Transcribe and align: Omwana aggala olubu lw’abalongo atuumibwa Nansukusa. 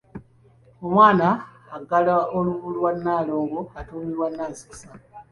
Omwana 0.85 1.27
aggala 1.75 2.15
olubu 2.37 2.67
lw’abalongo 2.75 3.61
atuumibwa 3.79 4.27
Nansukusa. 4.35 4.87